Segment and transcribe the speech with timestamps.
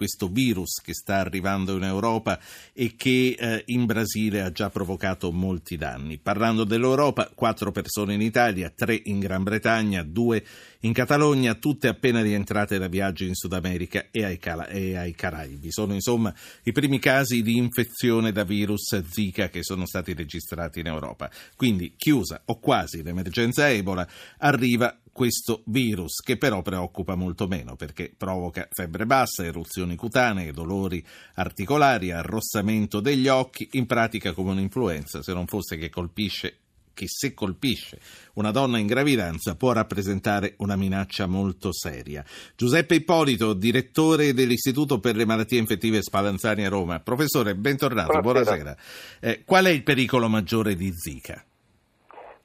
[0.00, 2.40] questo virus che sta arrivando in Europa
[2.72, 6.16] e che eh, in Brasile ha già provocato molti danni.
[6.16, 10.42] Parlando dell'Europa, quattro persone in Italia, tre in Gran Bretagna, due
[10.80, 15.14] in Catalogna, tutte appena rientrate da viaggi in Sud America e ai, Cala- e ai
[15.14, 15.70] Caraibi.
[15.70, 20.86] Sono insomma i primi casi di infezione da virus Zika che sono stati registrati in
[20.86, 21.30] Europa.
[21.56, 24.08] Quindi chiusa o quasi l'emergenza Ebola,
[24.38, 31.04] arriva questo virus che però preoccupa molto meno perché provoca febbre bassa, eruzioni cutanee, dolori
[31.34, 36.56] articolari, arrossamento degli occhi, in pratica come un'influenza se non fosse che colpisce
[36.94, 38.00] che se colpisce
[38.34, 42.24] una donna in gravidanza può rappresentare una minaccia molto seria.
[42.56, 46.98] Giuseppe Ippolito, direttore dell'Istituto per le malattie infettive Spallanzani a Roma.
[47.00, 48.56] Professore, bentornato, buonasera.
[48.56, 48.76] buonasera.
[49.20, 51.44] Eh, qual è il pericolo maggiore di Zika?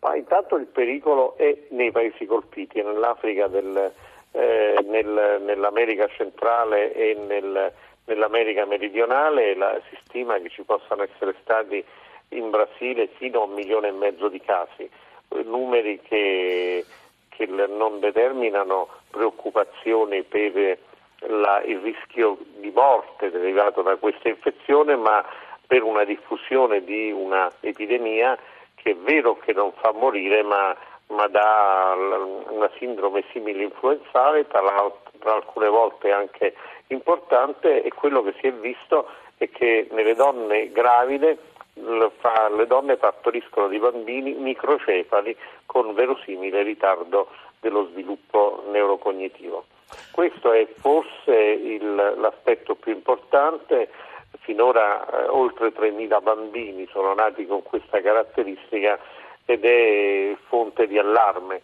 [0.06, 3.92] Ma intanto il pericolo è nei paesi colpiti, nell'Africa, del,
[4.34, 7.74] eh, nel, nell'America centrale e nel,
[8.06, 9.56] nell'America meridionale.
[9.56, 11.84] La, si stima che ci possano essere stati
[12.30, 14.88] in Brasile fino a un milione e mezzo di casi,
[15.44, 16.86] numeri che,
[17.30, 20.78] che non determinano preoccupazioni per
[21.22, 25.26] la, il rischio di morte derivato da questa infezione, ma
[25.66, 28.38] per una diffusione di un'epidemia
[28.86, 30.76] che è vero che non fa morire ma,
[31.08, 31.96] ma dà
[32.50, 34.62] una sindrome simile influenzale, tra,
[35.18, 36.54] tra alcune volte anche
[36.90, 41.40] importante e quello che si è visto è che nelle donne gravide
[41.74, 49.66] le donne partoriscono dei bambini microcefali con verosimile ritardo dello sviluppo neurocognitivo.
[50.12, 53.90] Questo è forse il, l'aspetto più importante
[54.46, 58.98] finora eh, oltre 3.000 bambini sono nati con questa caratteristica
[59.46, 61.62] ed è fonte di allarme.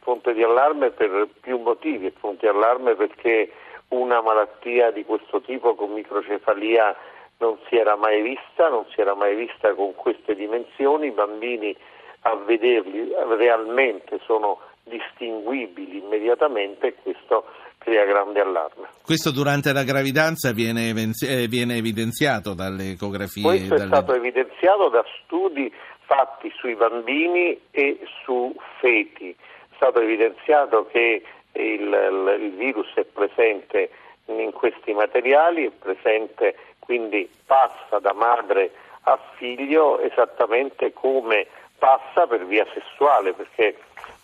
[0.00, 3.52] Fonte di allarme per più motivi, è fonte di allarme perché
[3.88, 6.96] una malattia di questo tipo con microcefalia
[7.38, 11.76] non si era mai vista, non si era mai vista con queste dimensioni, i bambini
[12.22, 17.44] a vederli realmente sono distinguibili immediatamente e questo
[17.82, 18.88] crea grande allarme.
[19.04, 23.42] Questo durante la gravidanza viene, eh, viene evidenziato dalle ecografie?
[23.42, 23.84] Questo dalle...
[23.84, 25.72] è stato evidenziato da studi
[26.04, 29.30] fatti sui bambini e su feti.
[29.30, 31.22] È stato evidenziato che
[31.52, 33.90] il, il virus è presente
[34.26, 38.72] in questi materiali, è presente quindi passa da madre
[39.02, 41.46] a figlio esattamente come
[41.78, 43.76] passa per via sessuale, perché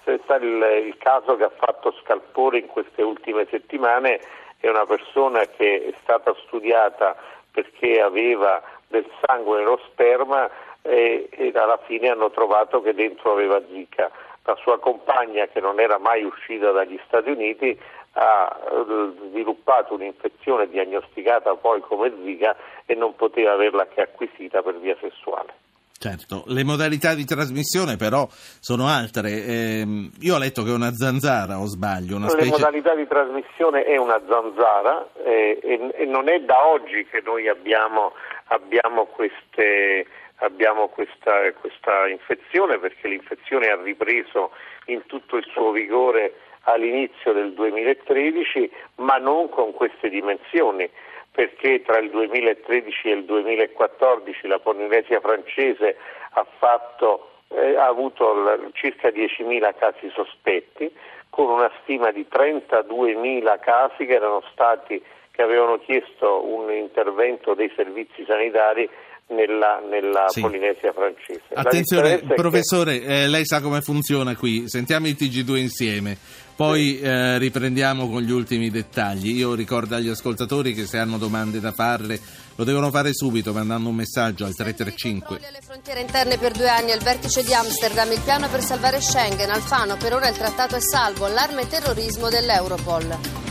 [0.07, 4.21] il, il caso che ha fatto scalpore in queste ultime settimane
[4.59, 7.17] è una persona che è stata studiata
[7.51, 10.49] perché aveva del sangue nello sperma
[10.83, 14.11] e, e, alla fine hanno trovato che dentro aveva zika.
[14.45, 17.79] La sua compagna, che non era mai uscita dagli Stati Uniti,
[18.13, 24.79] ha eh, sviluppato un'infezione diagnosticata poi come zika e non poteva averla che acquisita per
[24.79, 25.58] via sessuale.
[26.01, 29.31] Certo, le modalità di trasmissione però sono altre.
[29.31, 32.15] Eh, io ho letto che è una zanzara, o sbaglio?
[32.15, 32.45] Una specie...
[32.45, 37.21] Le modalità di trasmissione è una zanzara eh, e, e, non è da oggi che
[37.25, 38.13] noi abbiamo,
[38.45, 44.53] abbiamo, queste, abbiamo questa, questa infezione perché l'infezione ha ripreso
[44.87, 50.89] in tutto il suo vigore all'inizio del 2013, ma non con queste dimensioni
[51.39, 55.97] perché tra il 2013 e il 2014 la Polinesia francese
[56.33, 58.35] ha, fatto, eh, ha avuto
[58.73, 60.93] circa 10.000 casi sospetti,
[61.31, 65.01] con una stima di 32.000 casi che, stati,
[65.31, 68.91] che avevano chiesto un intervento dei servizi sanitari
[69.29, 70.41] nella, nella sì.
[70.41, 71.43] Polinesia francese.
[71.55, 73.23] Attenzione, professore, che...
[73.25, 76.17] eh, lei sa come funziona qui, sentiamo il TG2 insieme.
[76.59, 79.37] Poi eh, riprendiamo con gli ultimi dettagli.
[79.37, 82.19] Io ricordo agli ascoltatori che se hanno domande da farle
[82.57, 85.39] lo devono fare subito mandando un messaggio al 335.
[85.39, 89.51] Le frontiere interne per due anni al vertice di Amsterdam, il piano per salvare Schengen,
[89.51, 93.48] Alfano, per ora il trattato è salvo, allarme terrorismo dell'Europol.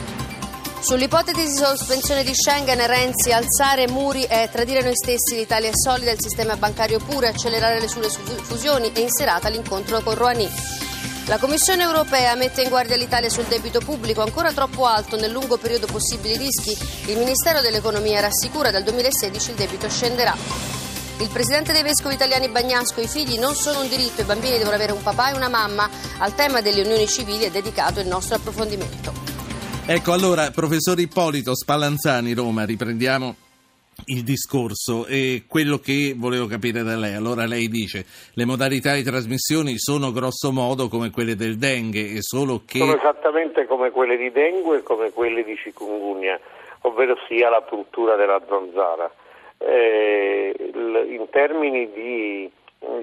[0.88, 6.12] Sull'ipotesi di sospensione di Schengen, Renzi, alzare muri e tradire noi stessi, l'Italia è solida,
[6.12, 10.50] il sistema bancario pure, accelerare le sue fusioni e in serata l'incontro con Rouhani.
[11.26, 15.58] La Commissione europea mette in guardia l'Italia sul debito pubblico ancora troppo alto nel lungo
[15.58, 16.78] periodo possibili rischi.
[17.08, 20.34] Il Ministero dell'Economia rassicura dal 2016 il debito scenderà.
[21.20, 24.76] Il presidente dei vescovi italiani Bagnasco, i figli non sono un diritto, i bambini devono
[24.78, 25.90] avere un papà e una mamma.
[26.20, 29.37] Al tema delle unioni civili è dedicato il nostro approfondimento.
[29.90, 33.36] Ecco allora, professor Ippolito Spallanzani, Roma, riprendiamo
[34.08, 37.16] il discorso e quello che volevo capire da lei.
[37.16, 38.04] Allora lei dice
[38.34, 42.80] le modalità di trasmissione sono grosso modo come quelle del dengue e solo che...
[42.80, 46.38] Sono esattamente come quelle di dengue e come quelle di chikungunya.
[46.82, 49.10] ovvero sia la puntura della zanzara.
[49.58, 52.52] Eh, in termini di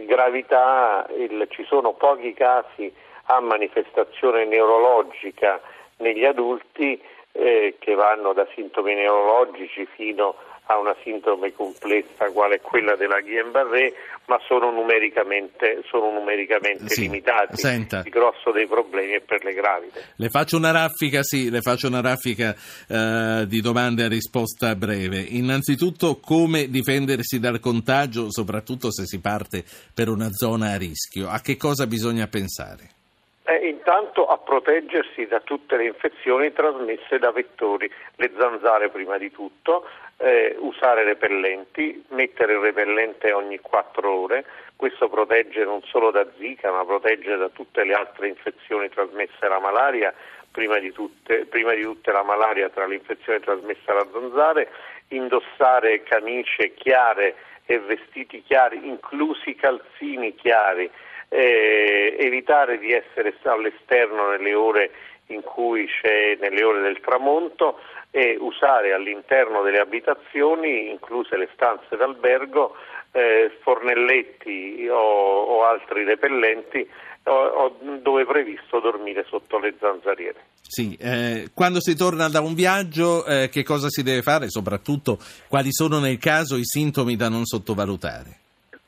[0.07, 2.93] gravità il, ci sono pochi casi
[3.29, 5.63] a manifestazione neurologica
[5.99, 7.01] negli adulti
[7.33, 10.37] eh, che vanno da sintomi neurologici fino
[10.67, 13.93] a una sindrome complessa quale quella della Guillain-Barré,
[14.27, 17.57] ma sono numericamente, sono numericamente sì, limitati.
[17.57, 18.03] Senta.
[18.05, 20.05] Il grosso dei problemi è per le gravide.
[20.17, 22.55] Le faccio una raffica, sì, le faccio una raffica
[22.89, 25.19] eh, di domande a risposta breve.
[25.21, 31.29] Innanzitutto, come difendersi dal contagio, soprattutto se si parte per una zona a rischio?
[31.29, 33.03] A che cosa bisogna pensare?
[33.47, 39.31] Eh, intanto a proteggersi da tutte le infezioni trasmesse da vettori, le zanzare prima di
[39.31, 39.87] tutto,
[40.17, 44.47] eh, usare repellenti, mettere il repellente ogni 4 ore,
[44.77, 49.59] questo protegge non solo da Zika ma protegge da tutte le altre infezioni trasmesse da
[49.59, 50.15] malaria,
[50.51, 54.71] prima di, tutte, prima di tutte la malaria tra le infezioni trasmesse da zanzare,
[55.09, 57.35] indossare camicie chiare
[57.67, 60.91] e vestiti chiari, inclusi calzini chiari,
[61.35, 64.91] eh, evitare di essere all'esterno nelle ore
[65.29, 71.97] in cui c'è nelle ore del tramonto e usare all'interno delle abitazioni, incluse le stanze
[71.97, 72.77] d'albergo,
[73.11, 76.89] eh, fornelletti o, o, altri repellenti
[77.25, 80.39] o, o dove è previsto dormire sotto le zanzariere.
[80.61, 84.49] Sì, eh, quando si torna da un viaggio eh, che cosa si deve fare?
[84.49, 88.43] Soprattutto quali sono nel caso i sintomi da non sottovalutare?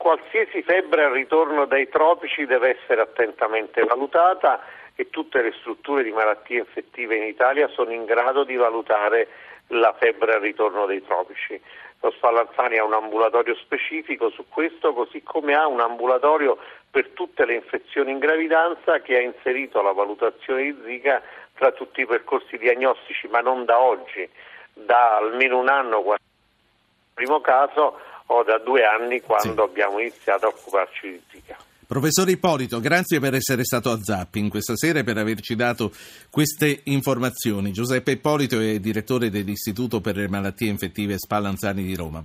[0.06, 4.62] Qualsiasi febbre al ritorno dai tropici deve essere attentamente valutata
[4.94, 9.26] e tutte le strutture di malattie infettive in Italia sono in grado di valutare
[9.70, 11.60] la febbre al ritorno dei tropici.
[12.02, 16.56] Lo Spallanzani ha un ambulatorio specifico su questo, così come ha un ambulatorio
[16.88, 21.20] per tutte le infezioni in gravidanza che ha inserito la valutazione di Zika
[21.54, 24.30] tra tutti i percorsi diagnostici, ma non da oggi,
[24.72, 29.70] da almeno un anno quando il primo caso o da due anni quando sì.
[29.70, 31.56] abbiamo iniziato a occuparci di Zika.
[31.86, 35.92] Professor Ippolito, grazie per essere stato a Zapping questa sera e per averci dato
[36.30, 37.70] queste informazioni.
[37.70, 42.24] Giuseppe Ippolito è direttore dell'Istituto per le malattie infettive Spallanzani di Roma.